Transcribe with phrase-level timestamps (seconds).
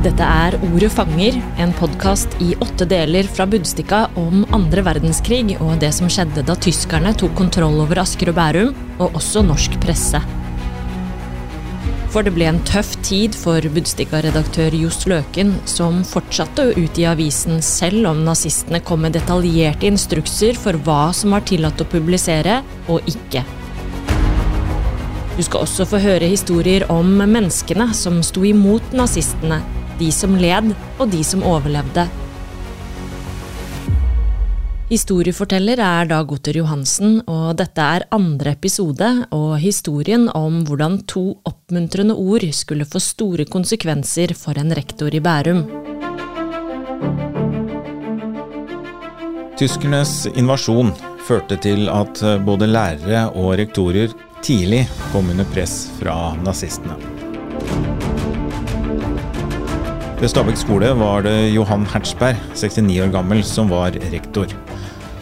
[0.00, 5.74] Dette er Ordet fanger, en podkast i åtte deler fra Budstikka om andre verdenskrig og
[5.82, 10.16] det som skjedde da tyskerne tok kontroll over Asker og Bærum, og også norsk presse.
[12.14, 17.60] For det ble en tøff tid for Budstikka-redaktør Johs Løken, som fortsatte å utgi avisen
[17.60, 23.04] selv om nazistene kom med detaljerte instrukser for hva som var tillatt å publisere og
[23.12, 23.44] ikke.
[25.36, 29.60] Du skal også få høre historier om menneskene som sto imot nazistene,
[30.00, 32.08] de som led og de som overlevde.
[34.90, 41.22] Historieforteller er Dag Otter Johansen, og dette er andre episode og historien om hvordan to
[41.46, 45.62] oppmuntrende ord skulle få store konsekvenser for en rektor i Bærum.
[49.60, 50.90] Tyskernes invasjon
[51.28, 54.10] førte til at både lærere og rektorer
[54.42, 57.19] tidlig kom under press fra nazistene.
[60.20, 64.50] Ved Stabekk skole var det Johan Hertzberg, 69 år gammel, som var rektor.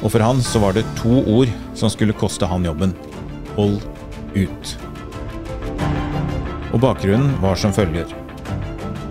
[0.03, 2.97] Og for han så var det to ord som skulle koste han jobben.
[3.55, 3.77] Hold
[4.35, 4.73] ut.
[6.73, 8.11] Og bakgrunnen var som følger.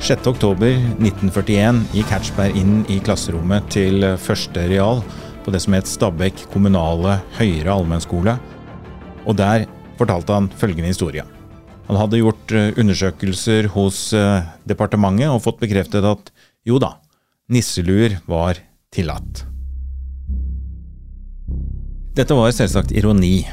[0.03, 4.99] 6.10.1941 gikk Hertzberg inn i klasserommet til første real
[5.47, 8.35] på det som het Stabekk kommunale høyere allmennskole.
[9.23, 11.23] Og der fortalte han følgende historie.
[11.87, 16.31] Han hadde gjort eh, undersøkelser hos eh, departementet og fått bekreftet at
[16.67, 16.97] jo da,
[17.51, 18.59] nisseluer var
[18.91, 19.45] tillatt.
[22.17, 23.45] Dette var selvsagt ironi,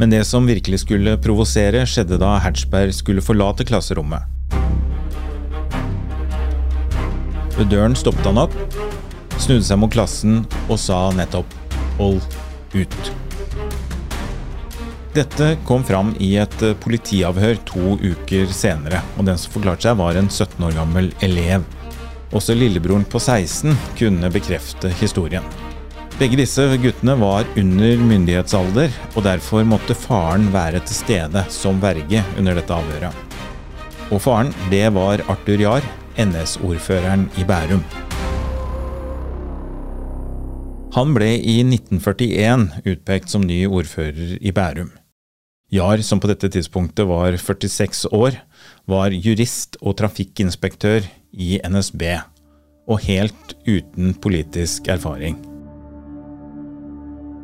[0.00, 4.26] men det som virkelig skulle provosere, skjedde da Hertzberg skulle forlate klasserommet.
[7.58, 8.56] Ved døren stoppet han opp,
[9.36, 11.58] snudde seg mot klassen og sa nettopp
[11.98, 12.22] 'hold
[12.72, 13.19] ut'.
[15.10, 19.96] Dette kom fram i et eh, politiavhør to uker senere, og den som forklarte seg,
[19.98, 21.64] var en 17 år gammel elev.
[22.30, 25.46] Også lillebroren på 16 kunne bekrefte historien.
[26.20, 32.22] Begge disse guttene var under myndighetsalder, og derfor måtte faren være til stede som verge
[32.38, 33.26] under dette avhøret.
[34.10, 35.90] Og faren, det var Arthur Jahr,
[36.20, 37.82] NS-ordføreren i Bærum.
[40.90, 44.88] Han ble i 1941 utpekt som ny ordfører i Bærum.
[45.70, 48.40] Jahr, som på dette tidspunktet var 46 år,
[48.90, 52.02] var jurist og trafikkinspektør i NSB,
[52.90, 55.38] og helt uten politisk erfaring.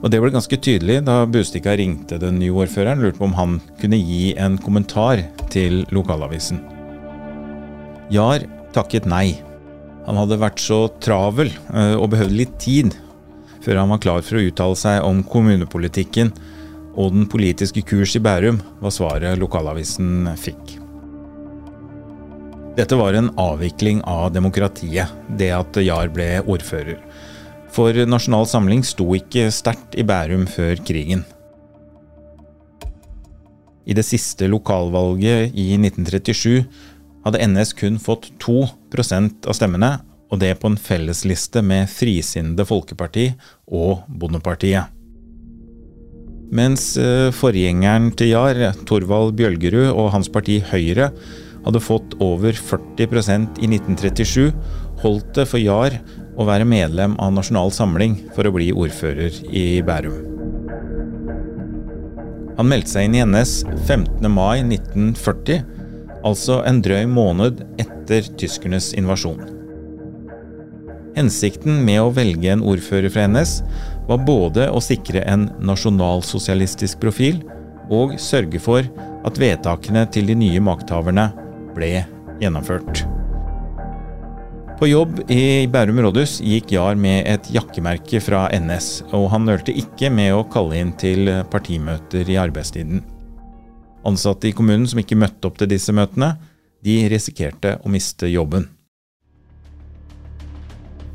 [0.02, 3.38] Og Det ble ganske tydelig da Bustika ringte den nye ordføreren og lurte på om
[3.38, 5.22] han kunne gi en kommentar
[5.54, 6.58] til lokalavisen.
[8.10, 8.42] Jahr
[8.74, 9.38] takket nei.
[10.06, 12.94] Han hadde vært så travel eh, og behøvde litt tid
[13.66, 16.30] før han var klar for å uttale seg om kommunepolitikken
[16.96, 20.76] og den politiske kurs i Bærum var svaret lokalavisen fikk.
[22.76, 25.10] Dette var en avvikling av demokratiet,
[25.40, 27.00] det at Jahr ble ordfører.
[27.72, 31.24] For Nasjonal Samling sto ikke sterkt i Bærum før krigen.
[33.86, 36.66] I det siste lokalvalget i 1937
[37.26, 39.90] hadde NS kun fått 2% av stemmene,
[40.30, 43.30] og det på en fellesliste med Frisinnede Folkeparti
[43.66, 44.92] og Bondepartiet.
[46.54, 51.10] Mens eh, forgjengeren til Jahr, Torvald Bjølgerud og hans parti Høyre,
[51.66, 54.52] hadde fått over 40% i 1937,
[55.02, 55.98] holdt det for Jahr
[56.38, 60.22] å være medlem av Nasjonal Samling for å bli ordfører i Bærum.
[62.56, 64.30] Han meldte seg inn i NS 15.
[64.32, 65.66] mai 1940,
[66.24, 69.55] altså en drøy måned etter tyskernes invasjon.
[71.16, 73.62] Hensikten med å velge en ordfører fra NS
[74.06, 77.40] var både å sikre en nasjonalsosialistisk profil
[77.92, 78.84] og sørge for
[79.26, 81.30] at vedtakene til de nye makthaverne
[81.76, 81.92] ble
[82.42, 83.06] gjennomført.
[84.76, 89.72] På jobb i Bærum rådhus gikk Jahr med et jakkemerke fra NS, og han nølte
[89.72, 93.00] ikke med å kalle inn til partimøter i arbeidstiden.
[94.06, 96.34] Ansatte i kommunen som ikke møtte opp til disse møtene,
[96.84, 98.68] de risikerte å miste jobben.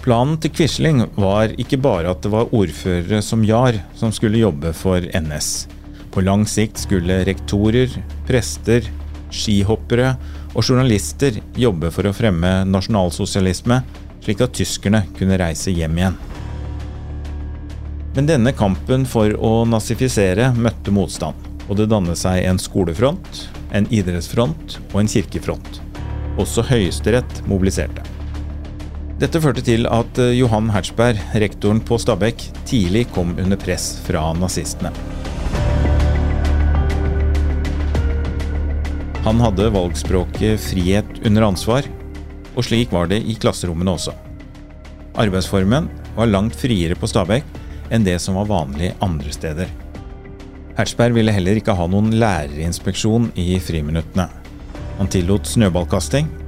[0.02, 4.72] Planen til Quisling var ikke bare at det var ordførere som Jahr som skulle jobbe
[4.74, 5.68] for NS.
[6.12, 7.94] På lang sikt skulle rektorer,
[8.26, 8.88] prester,
[9.30, 10.16] skihoppere
[10.56, 13.78] og journalister jobbe for å fremme nasjonalsosialisme,
[14.26, 16.18] slik at tyskerne kunne reise hjem igjen.
[18.16, 21.38] Men denne kampen for å nazifisere møtte motstand,
[21.70, 25.80] og det dannet seg en skolefront, en idrettsfront og en kirkefront.
[26.42, 28.11] Også Høyesterett mobiliserte.
[29.22, 34.24] Dette førte til at eh, Johan Hertzberg, rektoren på Stabekk, tidlig kom under press fra
[34.34, 34.90] nazistene.
[39.22, 41.86] Han hadde valgspråket 'frihet under ansvar',
[42.56, 44.16] og slik var det i klasserommene også.
[45.22, 47.46] Arbeidsformen var langt friere på Stabekk
[47.94, 49.70] enn det som var vanlig andre steder.
[50.80, 54.32] Hertzberg ville heller ikke ha noen lærerinspeksjon i friminuttene.
[54.98, 56.41] Han tillot snøballkasting,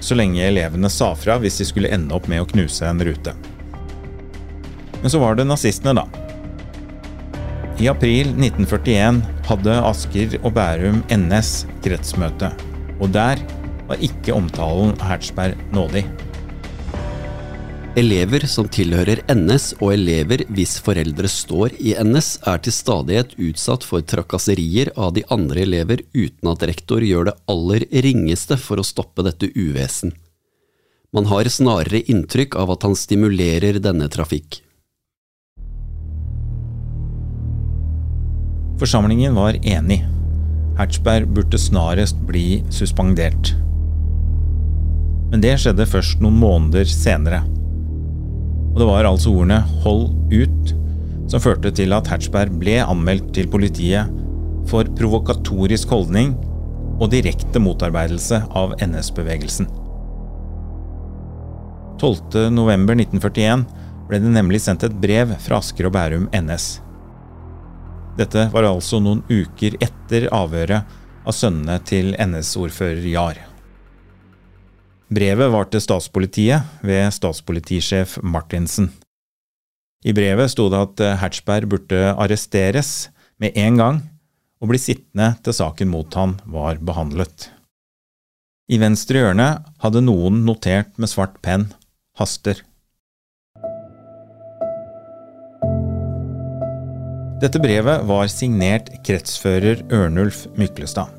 [0.00, 3.34] så lenge elevene sa fra hvis de skulle ende opp med å knuse en rute.
[5.00, 6.06] Men så var det nazistene, da.
[7.80, 12.50] I april 1941 hadde Asker og Bærum NS kretsmøte,
[13.00, 13.40] og der
[13.88, 16.04] var ikke omtalen Hertzberg nådig.
[17.98, 23.82] Elever som tilhører NS og elever hvis foreldre står i NS, er til stadighet utsatt
[23.82, 28.86] for trakasserier av de andre elever uten at rektor gjør det aller ringeste for å
[28.86, 30.14] stoppe dette uvesen.
[31.10, 34.62] Man har snarere inntrykk av at han stimulerer denne trafikk.
[38.78, 40.04] Forsamlingen var enig.
[40.78, 43.56] Hertzberg burde snarest bli suspendert.
[45.34, 47.42] Men det skjedde først noen måneder senere.
[48.80, 50.70] Det var altså ordene 'hold ut'
[51.28, 54.08] som førte til at Hertzberg ble anmeldt til politiet
[54.70, 56.32] for provokatorisk holdning
[56.96, 59.68] og direkte motarbeidelse av NS-bevegelsen.
[62.00, 63.66] 12.11.1941
[64.08, 66.80] ble det nemlig sendt et brev fra Asker og Bærum NS.
[68.16, 70.88] Dette var altså noen uker etter avhøret
[71.28, 73.49] av sønnene til NS-ordfører Jahr.
[75.10, 78.92] Brevet var til statspolitiet ved statspolitisjef Martinsen.
[80.06, 83.10] I brevet sto det at eh, Hertzberg burde arresteres
[83.42, 83.98] med en gang
[84.62, 87.48] og bli sittende til saken mot han var behandlet.
[88.70, 89.48] I venstre hjørne
[89.82, 91.66] hadde noen notert med svart penn
[92.20, 92.62] haster.
[97.42, 101.10] Dette brevet var signert kretsfører Ørnulf Myklestad.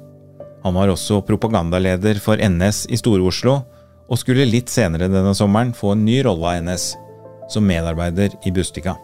[0.63, 3.59] Han var også propagandaleder for NS i Store-Oslo
[4.11, 6.91] og skulle litt senere denne sommeren få en ny rolle av NS,
[7.51, 8.97] som medarbeider i Bustika.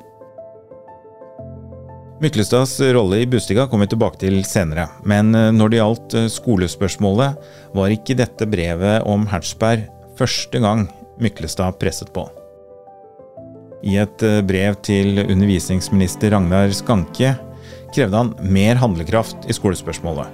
[2.19, 6.31] Myklestads rolle i Bustika kommer vi tilbake til senere, men eh, når det gjaldt eh,
[6.33, 7.37] skolespørsmålet,
[7.77, 9.85] var ikke dette brevet om Hertzberg
[10.17, 10.87] første gang
[11.21, 12.25] Myklestad presset på.
[13.85, 17.35] I et eh, brev til undervisningsminister Ragnar Skanke
[17.93, 20.33] krevde han mer handlekraft i skolespørsmålet.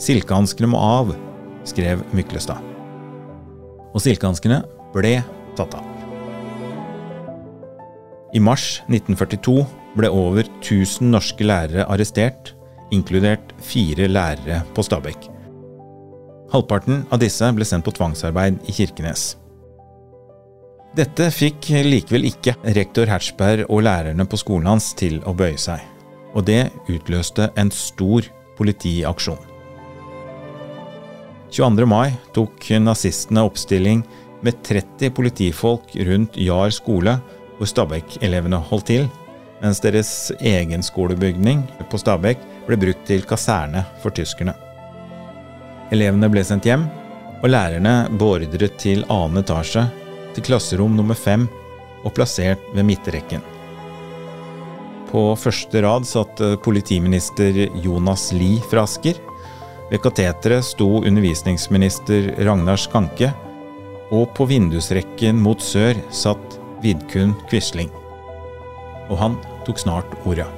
[0.00, 1.12] Silkehanskene må av,
[1.68, 2.77] skrev Myklestad
[3.92, 4.62] og silkehanskene
[4.94, 5.18] ble
[5.58, 5.86] tatt av.
[8.36, 9.62] I mars 1942
[9.96, 12.52] ble over 1000 norske lærere arrestert,
[12.92, 15.30] inkludert fire lærere på Stabekk.
[16.52, 19.34] Halvparten av disse ble sendt på tvangsarbeid i Kirkenes.
[20.96, 25.82] Dette fikk likevel ikke rektor Hertzberg og lærerne på skolen hans til å bøye seg,
[26.32, 29.47] og det utløste en stor politiaksjon.
[31.50, 31.86] 22.
[31.88, 34.02] mai tok nazistene oppstilling
[34.44, 37.16] med 30 politifolk rundt Jar skole,
[37.58, 39.08] hvor Stabekk-elevene holdt til,
[39.62, 44.54] mens deres egen skolebygning på Stabekk ble brukt til kaserne for tyskerne.
[45.94, 46.84] Elevene ble sendt hjem,
[47.38, 49.86] og lærerne beordret til annen etasje,
[50.34, 51.46] til klasserom nummer fem
[52.04, 53.42] og plassert ved midtrekken.
[55.08, 59.16] På første rad satt politiminister Jonas Lie fra Asker,
[59.88, 63.32] ved kateteret sto undervisningsminister Ragnar Skanke,
[64.12, 67.90] og på vindusrekken mot sør satt Vidkun Quisling.
[69.08, 70.48] Og han tok snart ordet.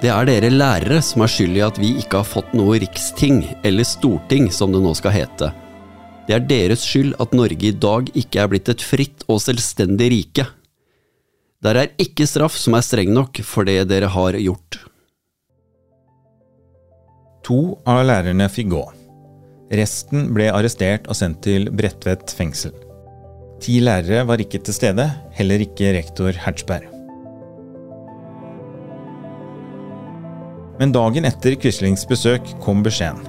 [0.00, 3.42] Det er dere lærere som er skyld i at vi ikke har fått noe riksting,
[3.66, 5.50] eller storting som det nå skal hete.
[6.26, 10.08] Det er deres skyld at Norge i dag ikke er blitt et fritt og selvstendig
[10.14, 10.46] rike.
[11.60, 14.80] Der er ikke straff som er streng nok for det dere har gjort.
[17.50, 18.80] To av lærerne fikk gå.
[19.74, 22.70] Resten ble arrestert og sendt til Bredtvet fengsel.
[23.58, 26.86] Ti lærere var ikke til stede, heller ikke rektor Hertzberg.
[30.78, 33.26] Men dagen etter Quislings besøk kom beskjeden.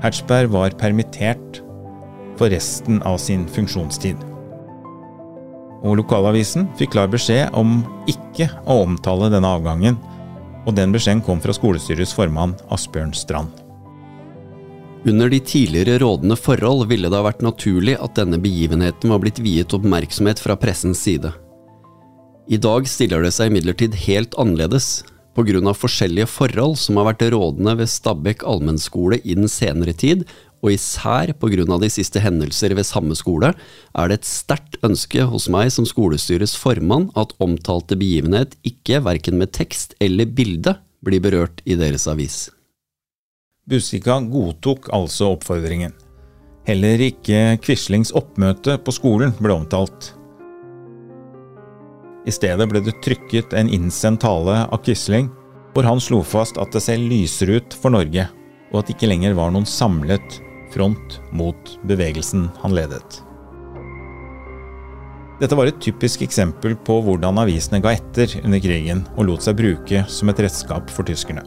[0.00, 1.60] Hertzberg var permittert
[2.40, 4.24] for resten av sin funksjonstid.
[5.84, 10.00] Og lokalavisen fikk klar beskjed om ikke å omtale denne avgangen
[10.68, 13.48] og den beskjeden kom fra skolestyrets formann Asbjørn Strand.
[15.08, 19.38] Under de tidligere rådende forhold ville det ha vært naturlig at denne begivenheten var blitt
[19.40, 21.30] viet oppmerksomhet fra pressens side.
[22.48, 25.04] I dag stiller det seg imidlertid helt annerledes,
[25.38, 30.24] av forskjellige forhold som har vært rådende ved Stabekk allmennskole i den senere tid,
[30.62, 31.78] og især pga.
[31.78, 33.54] de siste hendelser ved samme skole,
[33.94, 39.38] er det et sterkt ønske hos meg som skolestyrets formann at omtalte begivenhet ikke, verken
[39.38, 42.50] med tekst eller bilde, blir berørt i deres avis.
[43.68, 45.92] Busika godtok altså oppfordringen.
[46.66, 50.14] Heller ikke Quislings oppmøte på skolen ble omtalt.
[52.28, 55.30] I stedet ble det trykket en innsendt tale av Quisling,
[55.72, 58.26] hvor han slo fast at det ser lysere ut for Norge,
[58.72, 60.40] og at det ikke lenger var noen samlet
[60.72, 63.22] front mot bevegelsen han ledet.
[65.38, 69.58] Dette var et typisk eksempel på hvordan avisene ga etter under krigen og lot seg
[69.60, 71.44] bruke som et redskap for tyskerne.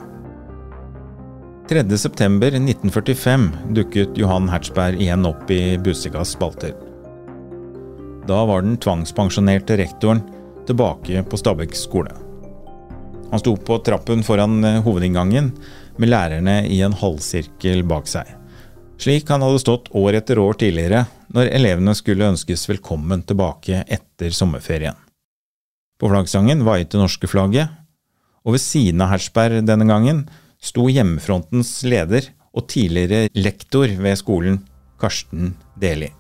[1.72, 6.74] 3.9.1945 dukket Johan Hertzberg igjen opp i Bussegas spalter.
[8.28, 10.24] Da var den tvangspensjonerte rektoren
[10.68, 12.12] tilbake på Stabekk skole.
[13.32, 15.52] Han sto på trappen foran hovedinngangen
[16.00, 18.41] med lærerne i en halvsirkel bak seg
[19.02, 24.34] slik han hadde stått år etter år tidligere når elevene skulle ønskes velkommen tilbake etter
[24.36, 24.98] sommerferien.
[25.98, 27.70] På flaggsangen vaiet det norske flagget,
[28.46, 30.24] og ved siden av Hersberg denne gangen
[30.62, 34.64] sto hjemmefrontens leder og tidligere lektor ved skolen,
[35.02, 36.12] Karsten Deli.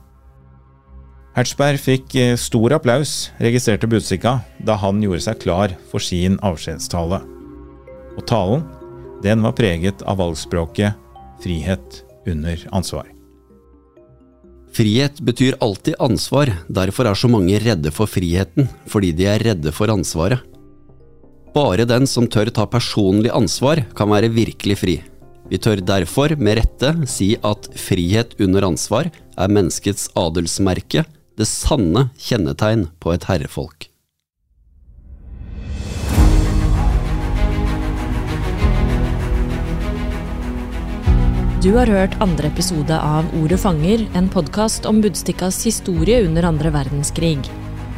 [1.35, 7.21] Hertzberg fikk eh, stor applaus, registrerte Budstikka, da han gjorde seg klar for sin avskjedstale.
[8.17, 8.65] Og talen,
[9.23, 10.97] den var preget av valgspråket
[11.41, 13.09] frihet under ansvar.
[14.71, 19.73] Frihet betyr alltid ansvar, derfor er så mange redde for friheten, fordi de er redde
[19.75, 20.39] for ansvaret.
[21.51, 24.95] Bare den som tør ta personlig ansvar, kan være virkelig fri.
[25.51, 31.03] Vi tør derfor, med rette, si at frihet under ansvar er menneskets adelsmerke,
[31.35, 33.90] det sanne kjennetegn på et herrefolk.
[41.61, 46.71] Du har hørt andre episode av Ordet fanger, en podkast om Budstikkas historie under andre
[46.73, 47.37] verdenskrig.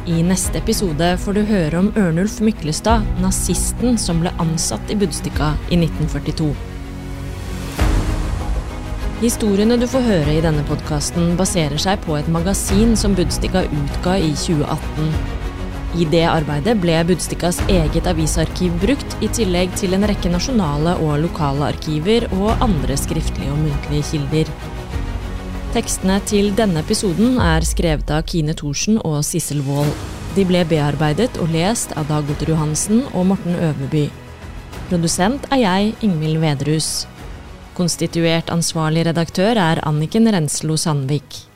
[0.04, 5.54] I neste episode får du høre om Ørnulf Myklestad, nazisten som ble ansatt i Budstikka
[5.72, 6.50] i 1942.
[9.22, 14.18] Historiene du får høre i denne podkasten, baserer seg på et magasin som Budstikka utga
[14.20, 15.43] i 2018.
[15.94, 21.20] I det arbeidet ble Budstikkas eget avisarkiv brukt, i tillegg til en rekke nasjonale og
[21.22, 24.50] lokale arkiver og andre skriftlige og muntlige kilder.
[25.74, 29.94] Tekstene til denne episoden er skrevet av Kine Thorsen og Sissel Wold.
[30.34, 34.08] De ble bearbeidet og lest av Dag Otter Johansen og Morten Øverby.
[34.90, 36.92] Produsent er jeg, Ingvild Vedrus.
[37.78, 41.53] Konstituert ansvarlig redaktør er Anniken Renslo Sandvik.